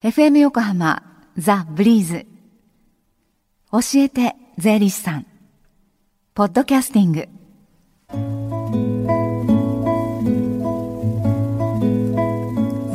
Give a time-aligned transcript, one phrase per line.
[0.00, 1.02] FM 横浜
[1.36, 2.24] ザ・ブリーズ。
[3.72, 5.26] 教えて税理士さん。
[6.34, 7.28] ポッドキャスティング。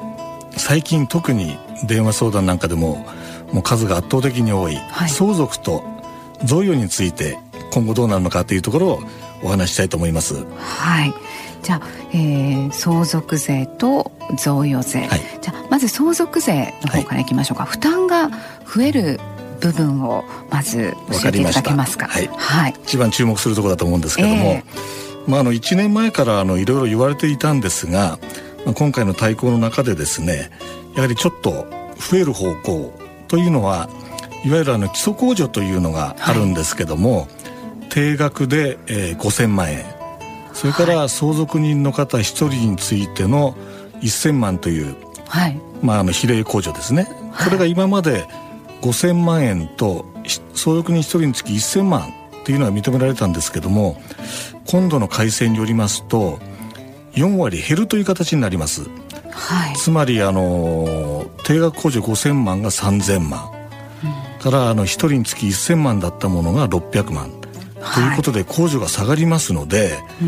[0.51, 3.05] ー、最近特に電話相談なんかでも
[3.51, 5.83] もう数が圧倒的に多い、はい、相続と
[6.43, 7.37] 贈与について
[7.71, 8.99] 今後どうなるのかというところを
[9.43, 10.45] お話したいと思います。
[10.57, 11.13] はい。
[11.63, 11.81] じゃあ、
[12.13, 19.19] えー、相続税と贈与税、はい、じゃあまず相続税の方からいきましょうか、はい、負担が増える
[19.59, 22.07] 部分をまず教えていただけますか？
[22.07, 28.19] はい、はい、一番注目するところだと思うんですけども、えー、まあ、あの1年前からあのいろいろ言われていたんですが、
[28.65, 30.51] まあ、今回の対抗の中でですね
[30.95, 32.93] やはりちょっと増える方向
[33.27, 33.89] というのは
[34.45, 37.27] いわゆるあの基礎控除というのがあるんですけども、はい、
[37.97, 39.83] 定額で、えー、5000万円。
[40.53, 43.55] それから相続人の方一人についての
[44.01, 44.95] 1000万という、
[45.27, 47.07] はい、まあ、あの比例控除ですね、
[47.43, 48.27] これが今まで
[48.83, 50.05] 5000万円と
[50.53, 53.99] 相続人一人につき1000万っていうのは認められたんですけども
[54.67, 56.37] 今度の改正によりますと
[57.13, 58.83] 4割減るという形になります、
[59.31, 63.49] はい、つまりあの定額控除5000万が3000万、
[64.35, 67.37] うん、からあの1人につき1000万だったものが600万
[67.93, 70.25] ということで控除が下がりますので、は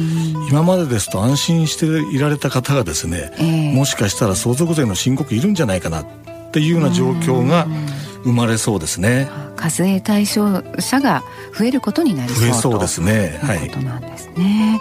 [0.47, 6.05] い、今までですと安心していられた方がですね、えー、もしかしたら相続税の申告いるんじゃないかなっ
[6.51, 7.67] ていうような状況が
[8.23, 9.29] 生まれそうですね。
[9.55, 11.23] 課税対象者が
[11.57, 13.39] 増えることになりそう増えそうですね。
[13.43, 13.69] はい。
[13.69, 14.79] ことなんですね。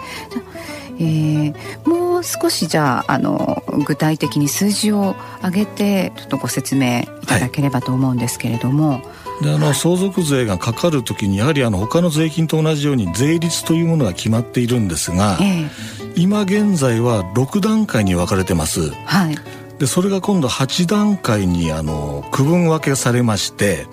[1.01, 9.03] えー、もう少しじゃああの具体的に数字を上げてちょっとご説明いただければと思うんですけれども、はい
[9.41, 18.89] であの相続税がかかるときにやはりあの他の税金と同じように税率というものが決まっているんですが、えー、今現在は6段階に分かれてます。
[19.05, 19.35] はい、
[19.79, 23.87] でそれが今度8段階にあの区分分けされまして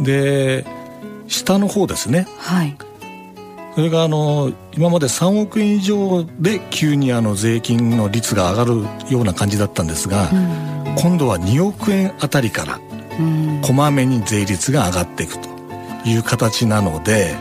[0.00, 0.64] で
[1.28, 2.76] 下の方ですね、はい、
[3.76, 10.28] それがあの今まで3億円以上で急にあの税金の率が上がるような感じだったんですが、
[10.98, 12.80] 今度は2億円あたりから
[13.62, 15.48] こまめに税率が上がっていくと
[16.04, 17.34] いう形なので、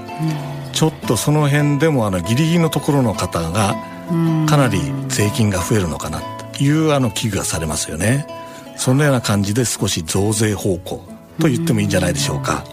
[0.74, 3.76] ちょっとその辺でもあのギリギリのところの方が
[4.48, 6.22] かなり税金が増えるのかな
[6.54, 8.28] というあの危惧がされますよね。
[8.78, 11.06] そのような感じで少し増税方向
[11.40, 12.64] と言ってもいいんじゃないでしょうか。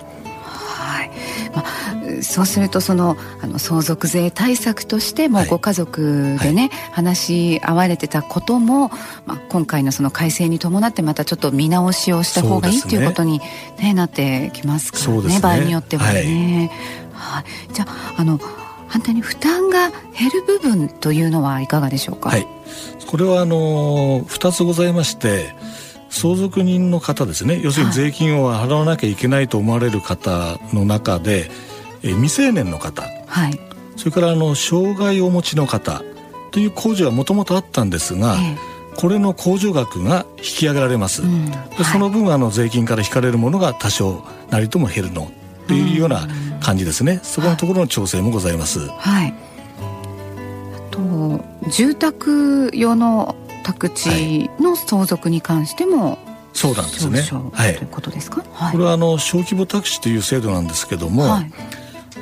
[2.20, 7.18] そうするとそのあの相続税対策としてもご家族でね、はい、話
[7.56, 8.90] し合われてたことも、
[9.24, 13.40] まあ、今回のその改正に伴ってまたちょっと見直しをした方がいいっていうことに、
[13.78, 16.70] ね、なってきますからね、ね、場合によってはね。
[17.12, 18.38] はい、はい、じゃああの
[18.88, 22.28] 反対に負担が減る部分というのはいかがでしょうか？
[22.28, 22.46] はい、
[23.06, 25.54] これはあの2つございまして
[26.10, 27.58] 相続人の方ですね。
[27.62, 31.50] 要するに税金を払わなきゃいけないと思われる方の中で、
[32.02, 33.60] え未成年の方、はい、
[33.96, 36.02] それからあの障害をお持ちの方
[36.50, 41.56] という控除はもともとあったんですが、えー、これの控除額が引き上げられます、うん、で
[41.90, 45.30] その分あの税金から引かれるものが多少なりとも減るの
[45.68, 46.26] というような
[46.60, 48.80] 感じですね、そこのところの調整もございます。
[48.80, 49.34] はい、
[50.74, 51.40] あと
[51.70, 56.18] 住宅用の宅地の相続に関しても、
[56.52, 57.22] そうなんですね。
[57.52, 57.76] はい。
[57.76, 58.44] ということですか？
[58.52, 61.50] はい、これはあの小規模宅地という制度なんですけども、はい、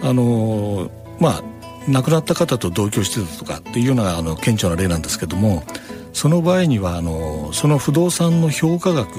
[0.03, 1.43] あのまあ
[1.89, 5.63] 亡くなった方と同居してたとかっていうようなあの顕著な例なんですけども
[6.13, 9.19] その場合にはあのその不動産の評価額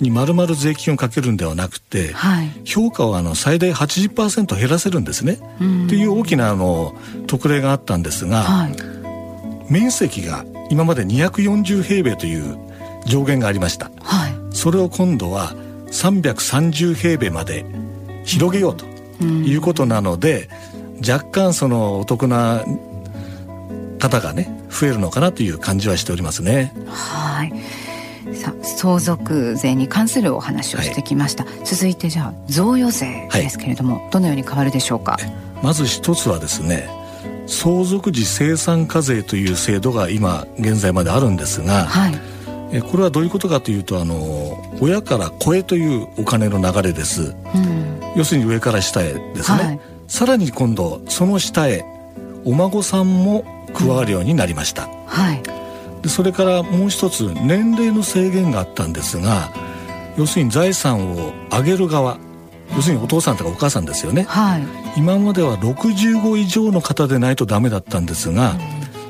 [0.00, 5.34] に丸々税金をかけるんではなくて、はい、評価をあの最大80%減らせるんですね。
[5.34, 5.38] っ
[5.88, 6.94] ていう大きなあの
[7.26, 12.58] 特例があったんですが、はい、面積が今まで240平米という
[13.06, 13.90] 上限がありました。
[14.02, 15.54] はい、それを今度は
[15.88, 17.66] 330平米まで
[18.24, 18.86] 広げようと
[19.24, 20.48] いうことなので、
[21.06, 22.64] 若干そのお得な
[23.98, 26.72] 方がね増えるのかなという感じはしておりますね。
[26.88, 27.52] はい。
[28.34, 35.16] さ相続税に関するお話をしてきました、はい、続いてじゃあ贈与税ですけれども、はい、どのように変わるでしょうか？
[35.62, 36.88] まず一つはですね
[37.46, 42.14] 相続時生産課税という制度が今現在まであるんですが、はい、
[42.72, 51.84] えこれはどういうことかというとあの親から子へというお金の流れです、うん、要するに上から下へですね、はい、さらに今度その下へ
[52.44, 55.42] お孫さんも加わるようになりました、うん、はい。
[56.02, 59.52] でそれからもう一つ年齢の制限があったんですが
[60.16, 62.18] 要するに財産を上げる側
[62.74, 64.62] 要するにお父さんとかお母さんですよね、はい、
[64.96, 68.52] 今までは65以上の方でないとダメだったんですが、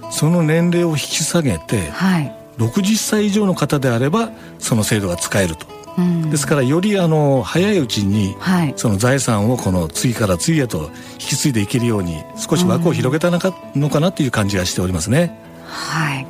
[0.04, 5.66] うん、その年齢を引き下げて、はい、60歳以上の方であればその制度が使えると。
[5.98, 8.36] うん、ですからよりあの早いうちに、
[8.76, 15.38] その財産をこの次から次へと引き継いでいけるように少し枠を広げたのか,、のかなという感じがしておりますね。
[15.66, 16.26] はい。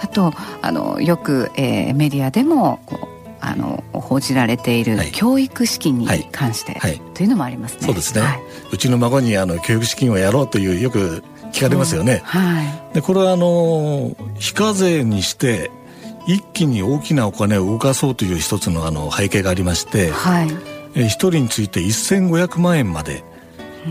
[0.00, 2.78] あとあのよく、えー、メディアでも
[3.40, 7.82] あの報じられている教育資金に関して、はい、というのもありますね。
[7.82, 8.42] そうですね、はい、
[8.72, 12.22] うちの孫にあの教育資金をやろうというよく聞かれますよね。
[12.24, 15.70] はい、でこれはあの非課税にして
[16.26, 20.48] 一気に大きなお金を動かそうという一つのあの背景がありまして、はい、
[20.94, 23.24] え一人について1500万円まで、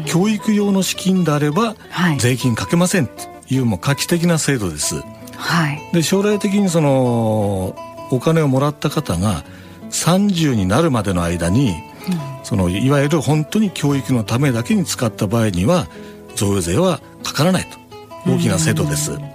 [0.06, 1.76] 教育用の資金であれば
[2.18, 3.14] 税金かけませんと
[3.50, 4.96] いうもう画期的な制度です。
[5.36, 7.76] はい、で将来的にその
[8.12, 9.44] お金をもらった方が
[9.90, 11.76] 30になるまでの間に、うん、
[12.44, 15.88] そのいわゆる本当に教育のためだけに使った場合には
[16.36, 17.84] 贈与税はかからないと。
[18.26, 19.33] 大きな制度です。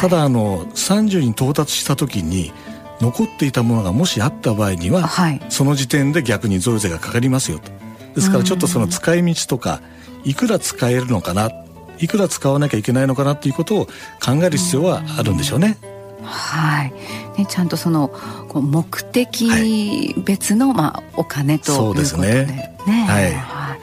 [0.00, 2.52] ただあの30に到達した時に
[3.00, 7.70] 残っていたものがもしあった場合には、はい、その時点で逆に贈与税がかかりますよと。
[8.14, 9.80] ですからちょっとその使い道とか
[10.24, 11.50] いくら使えるのかな
[11.98, 15.78] いくら使わなきゃいけないのかなっていうことを考える必要はあるんでしょうね。
[16.22, 16.92] はい、
[17.38, 18.08] ね、ちゃんとその
[18.48, 22.74] こう目的別の、まあお金ということで、そうですね。
[22.86, 23.76] ねはい、は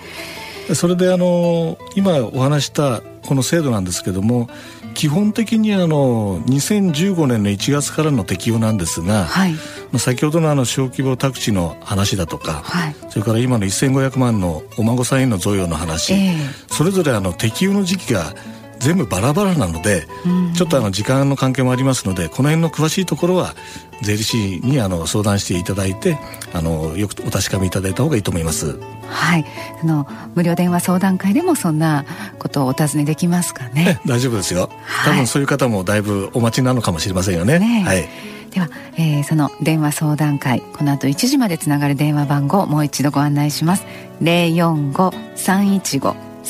[0.69, 0.75] い。
[0.75, 4.49] それであの今お話したこの制度なんですけども
[4.97, 9.53] 基本的にあの2015年の1月からの適用なんですが、はい、
[9.99, 18.33] 先ほどのあの小規模宅地の話だとか、はい、それから今の1500万のお孫さんへの贈与の話、えー、それぞれあの適用の時期が
[18.79, 20.07] 全部バラバラなので、
[20.55, 23.55] ちょっとあの時間の関係もありますのでこの辺の詳しいところは
[24.01, 26.17] 税理士にあの相談していただいて
[26.53, 28.77] あのよくお確かめいただいた方がいいと思います。
[29.09, 29.45] はい、
[29.81, 32.05] あの無料電話相談会でもそんな
[32.39, 33.99] ことをお尋ねできますかね。
[34.05, 34.69] 大丈夫ですよ。
[35.05, 37.59] 多分そういう方もだいぶお待ちなのかもしれませんよね。
[37.59, 38.07] ねはい。
[38.51, 43.85] では、えー、その電話相談会この後1時までつながる電話番号もう一度ご案内します